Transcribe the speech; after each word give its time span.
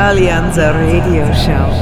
Alleanza 0.00 0.70
Radio 0.70 1.26
Show. 1.34 1.74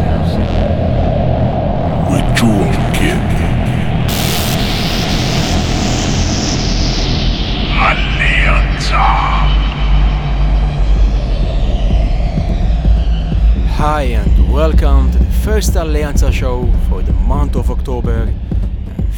Hi 13.76 14.02
and 14.04 14.50
welcome 14.50 15.10
to 15.12 15.18
the 15.18 15.24
first 15.44 15.74
Alleanza 15.74 16.32
show 16.32 16.66
for 16.88 17.02
the 17.02 17.12
month 17.12 17.54
of 17.54 17.70
October. 17.70 18.32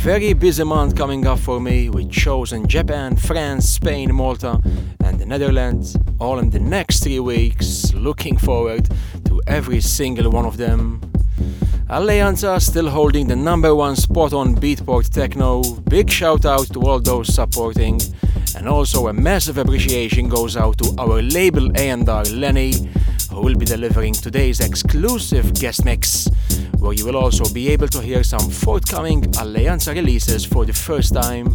Very 0.02 0.32
busy 0.32 0.62
month 0.62 0.94
coming 0.94 1.26
up 1.26 1.40
for 1.40 1.60
me 1.60 1.90
with 1.90 2.12
shows 2.12 2.52
in 2.52 2.68
Japan, 2.68 3.16
France, 3.16 3.68
Spain, 3.68 4.14
Malta, 4.14 4.62
and 5.04 5.18
the 5.18 5.26
Netherlands, 5.26 5.96
all 6.20 6.38
in 6.38 6.50
the 6.50 6.60
next 6.60 7.02
three 7.02 7.18
weeks. 7.18 7.92
Looking 7.94 8.36
forward 8.38 8.88
to 9.24 9.42
every 9.48 9.80
single 9.80 10.30
one 10.30 10.46
of 10.46 10.56
them. 10.56 11.00
Alleanza 11.90 12.60
still 12.60 12.88
holding 12.88 13.26
the 13.26 13.34
number 13.34 13.74
one 13.74 13.96
spot 13.96 14.32
on 14.32 14.54
Beatport 14.54 15.10
Techno. 15.10 15.62
Big 15.90 16.08
shout 16.08 16.46
out 16.46 16.72
to 16.72 16.80
all 16.82 17.00
those 17.00 17.34
supporting. 17.34 18.00
And 18.56 18.68
also 18.68 19.08
a 19.08 19.12
massive 19.12 19.58
appreciation 19.58 20.28
goes 20.28 20.56
out 20.56 20.78
to 20.78 20.94
our 20.96 21.20
label 21.22 21.76
A&R 21.76 22.24
Lenny, 22.24 22.72
who 23.30 23.40
will 23.40 23.56
be 23.56 23.66
delivering 23.66 24.14
today's 24.14 24.60
exclusive 24.60 25.54
guest 25.54 25.84
mix, 25.84 26.28
where 26.78 26.92
you 26.92 27.04
will 27.04 27.16
also 27.16 27.44
be 27.52 27.68
able 27.68 27.88
to 27.88 28.00
hear 28.00 28.22
some 28.22 28.50
forthcoming 28.50 29.22
Alleanza 29.32 29.94
releases 29.94 30.44
for 30.44 30.64
the 30.64 30.72
first 30.72 31.14
time. 31.14 31.54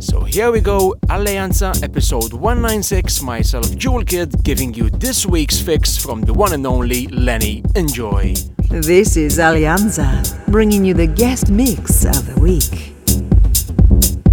So 0.00 0.20
here 0.24 0.50
we 0.50 0.60
go, 0.60 0.94
Alleanza 1.08 1.82
episode 1.82 2.32
196, 2.32 3.22
myself 3.22 3.76
Jewel 3.76 4.04
Kid 4.04 4.42
giving 4.44 4.74
you 4.74 4.90
this 4.90 5.26
week's 5.26 5.60
fix 5.60 5.96
from 5.96 6.20
the 6.22 6.32
one 6.32 6.52
and 6.52 6.66
only 6.66 7.06
Lenny. 7.08 7.62
Enjoy! 7.74 8.34
This 8.70 9.16
is 9.16 9.38
Alleanza, 9.38 10.22
bringing 10.46 10.84
you 10.84 10.94
the 10.94 11.06
guest 11.06 11.50
mix 11.50 12.04
of 12.04 12.34
the 12.34 12.40
week. 12.40 12.92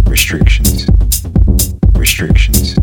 restrictions, 0.08 0.86
restrictions, 0.86 1.74
restrictions, 1.94 2.73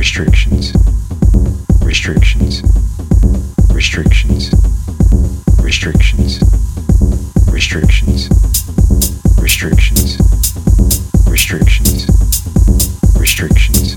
restrictions, 0.00 0.72
restrictions, 1.82 2.62
restrictions, 3.70 4.50
restrictions, 5.62 6.40
restrictions, 7.52 8.30
restrictions, 9.36 10.16
restrictions, 11.28 12.06
restrictions, 13.20 13.94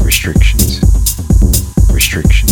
restrictions, 0.00 0.80
restrictions, 1.92 2.45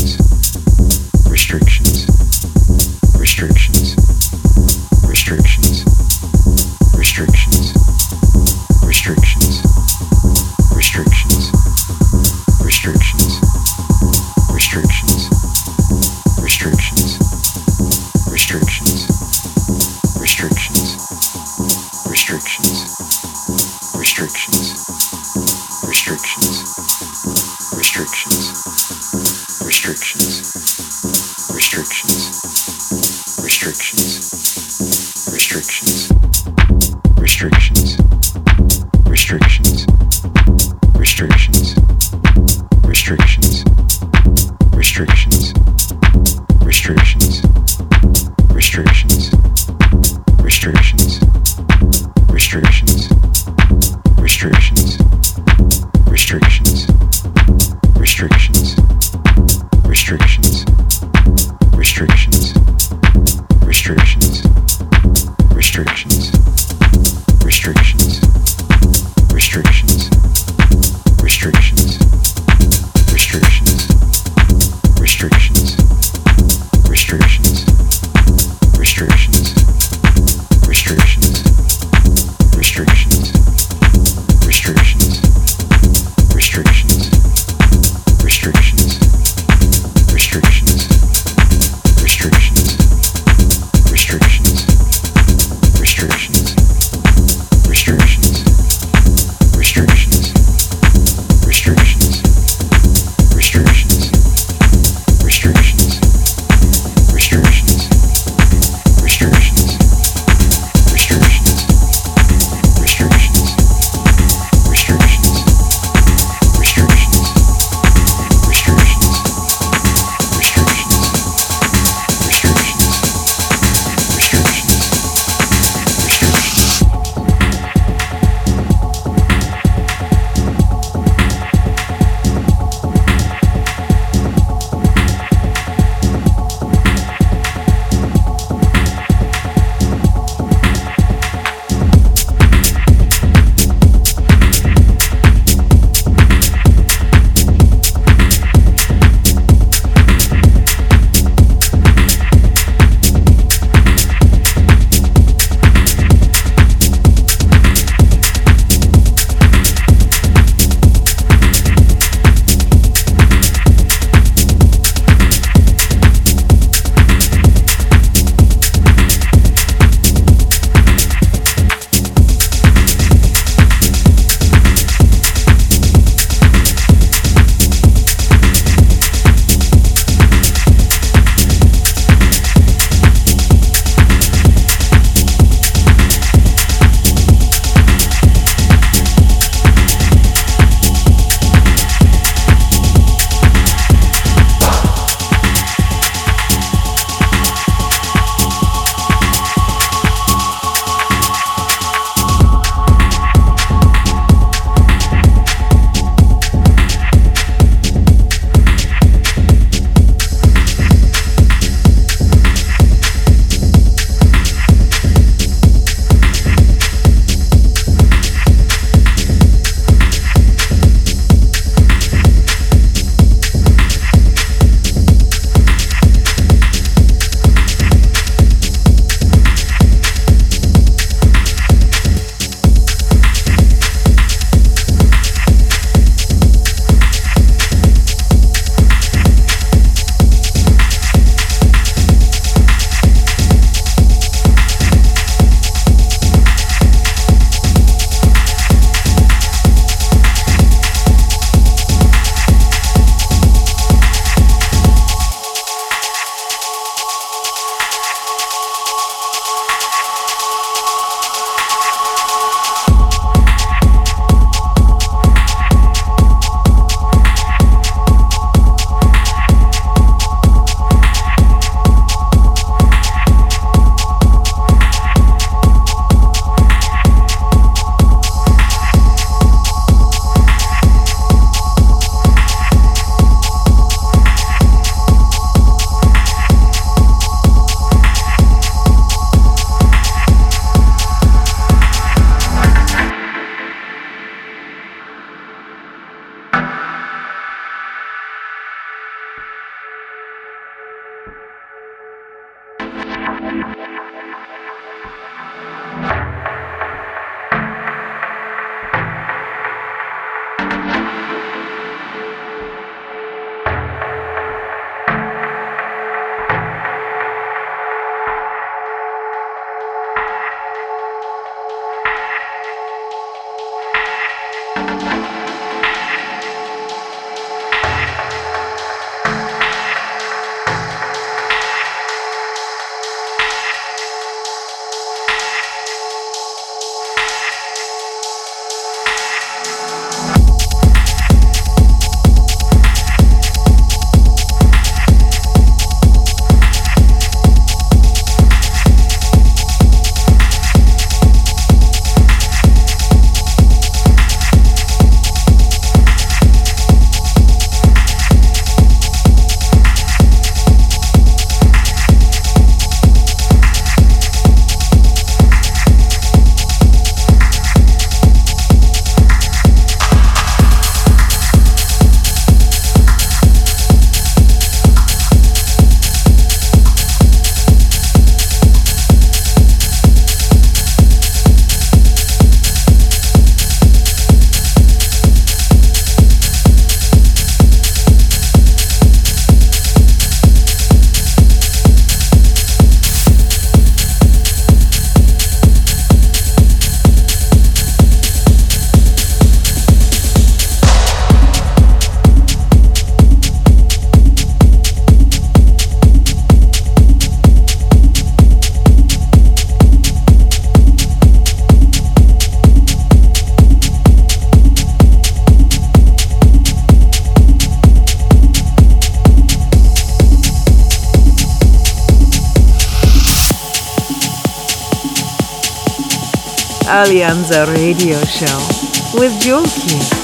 Alleanza 427.05 427.67
Radio 427.67 428.19
Show 428.25 429.19
with 429.21 429.39
Jewel 429.39 429.63
Kid. 429.65 430.24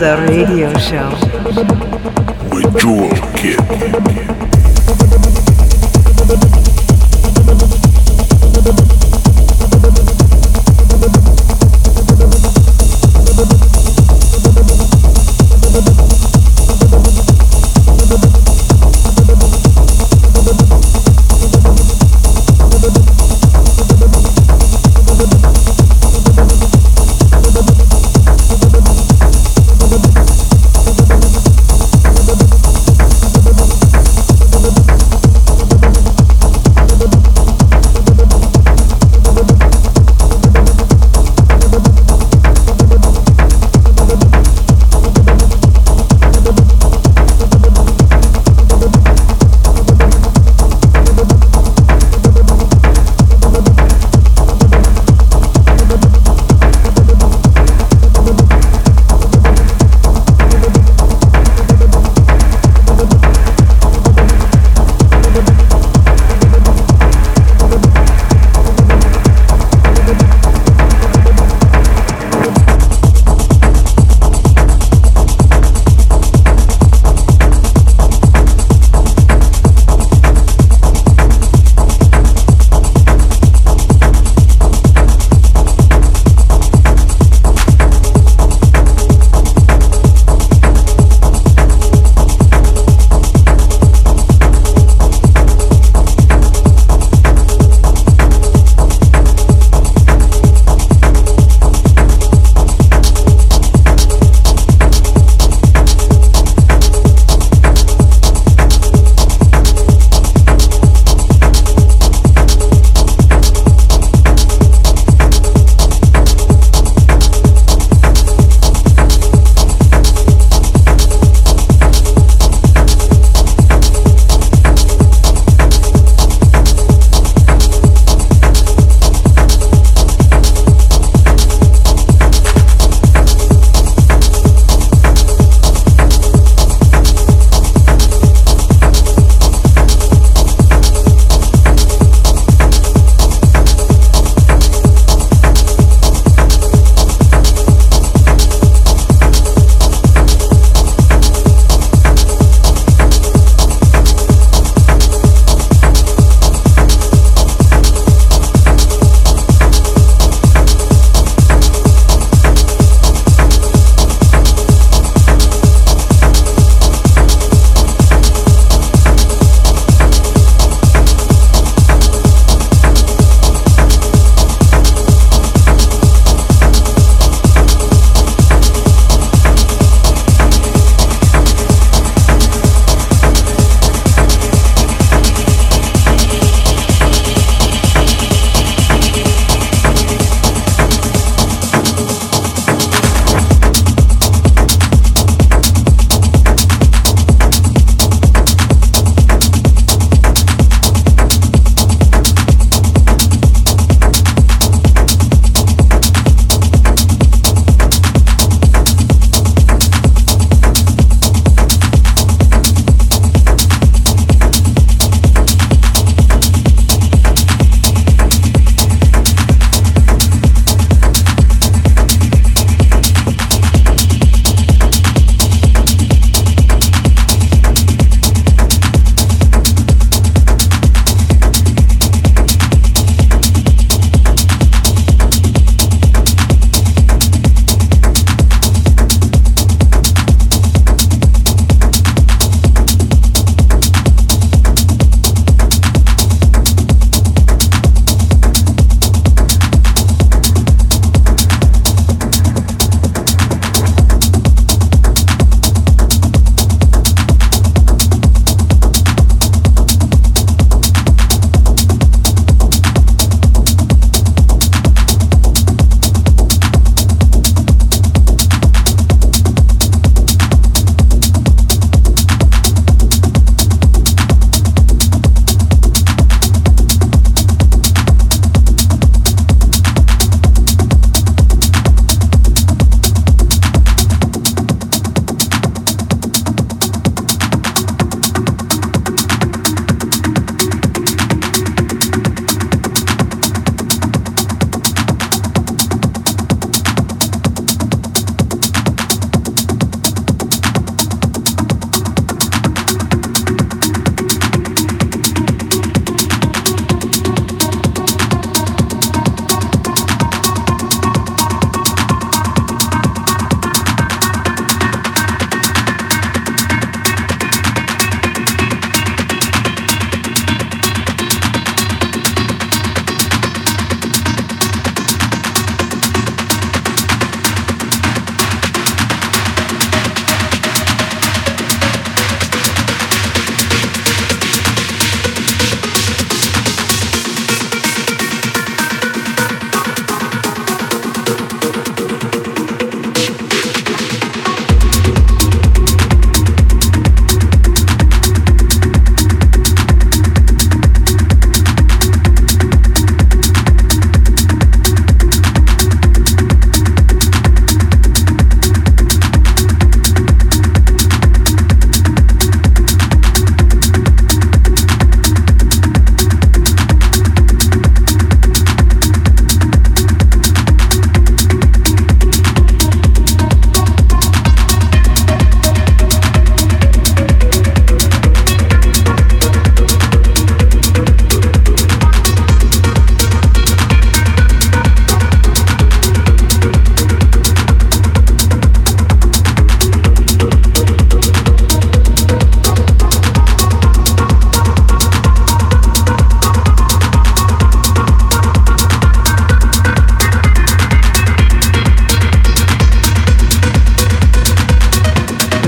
Alleanza 0.00 0.14
Radio 0.14 0.78
Show. 0.78 1.27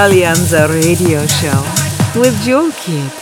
Alleanza 0.00 0.66
Radio 0.66 1.26
Show 1.26 1.62
with 2.18 2.34
Jewel 2.42 2.72
Kid. 2.72 3.19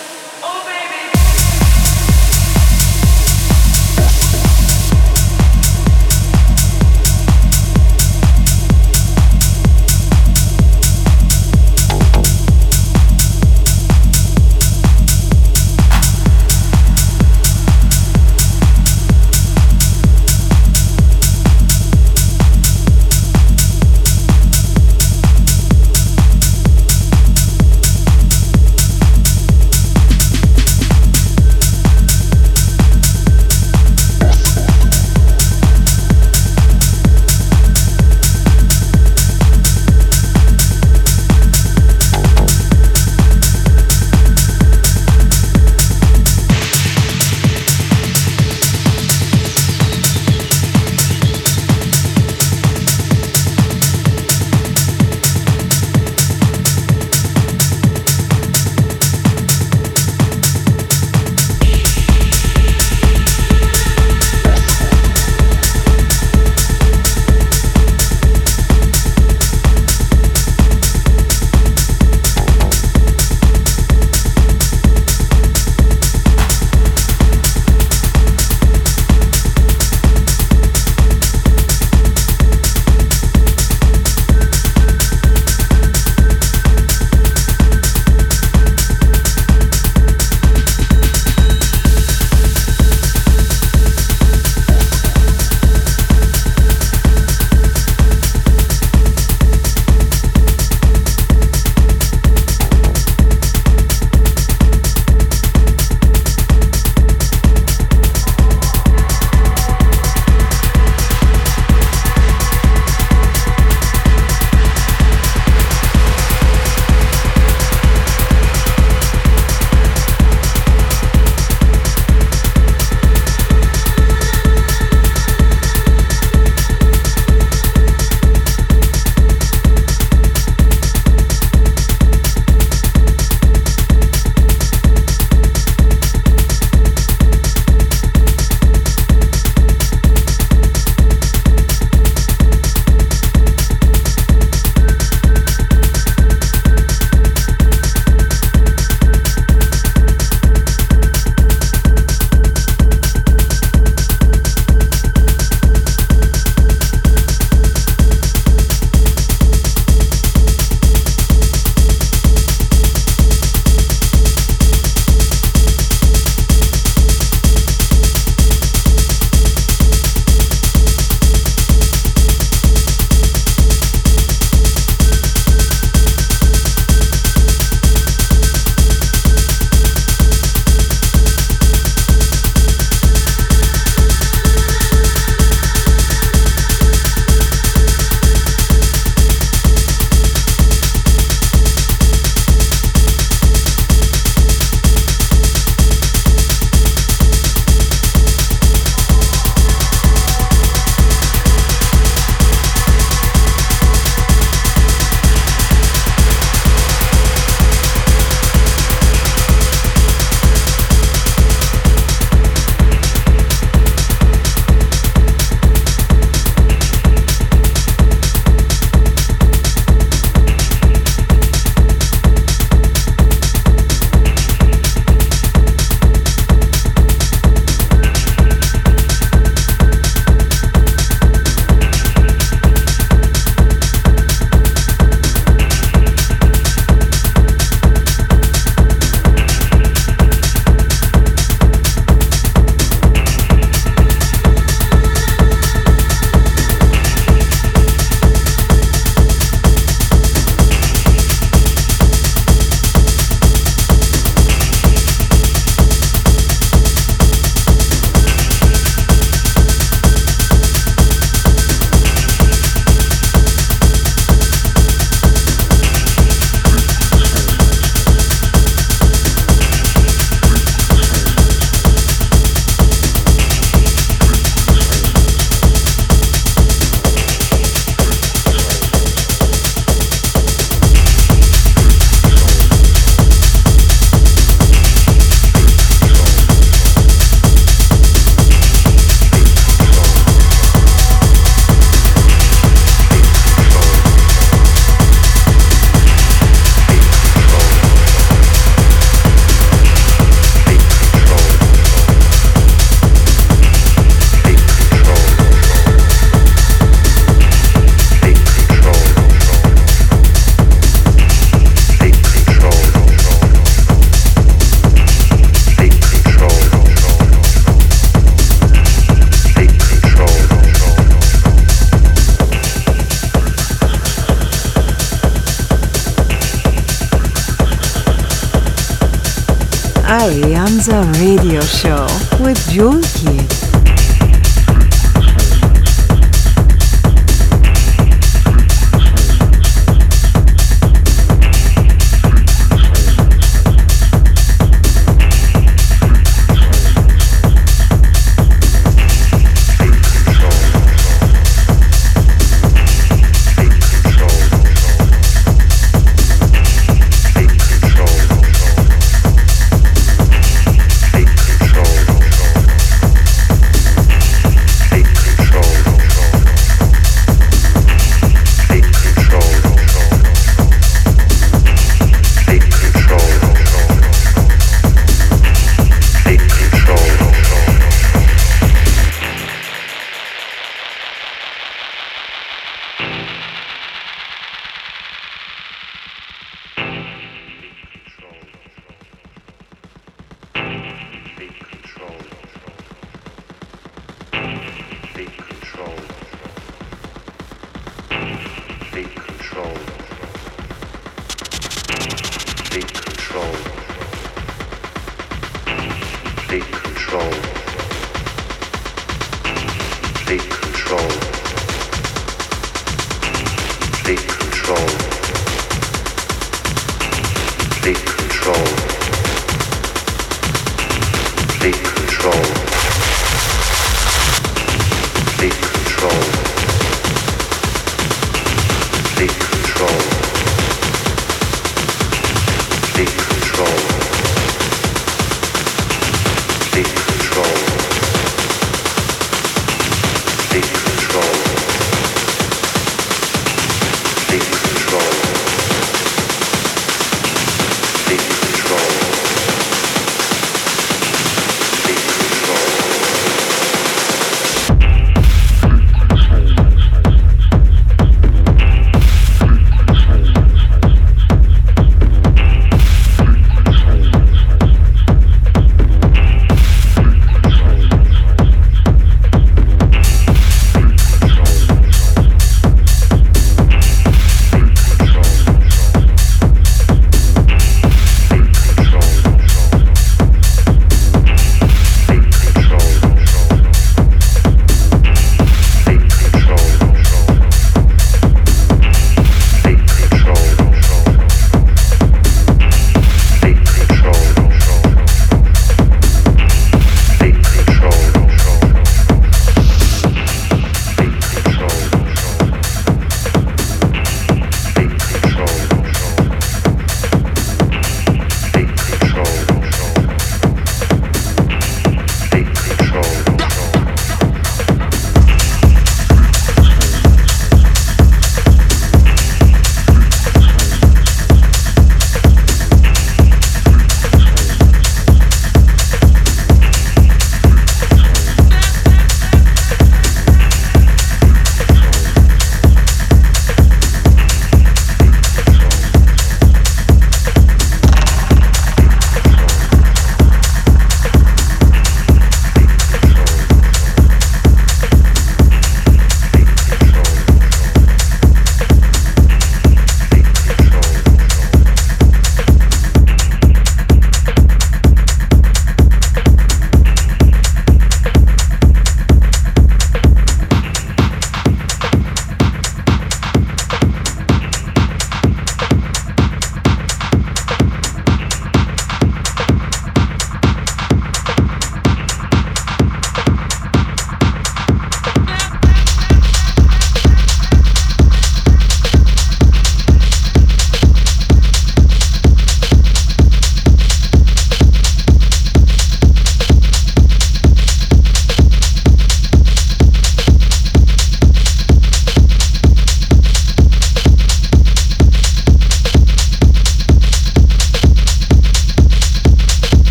Alleanza 330.11 331.02
Radio 331.20 331.61
Show 331.61 332.06
with 332.40 332.59
Jules. 332.70 333.12
Kid. 333.12 333.57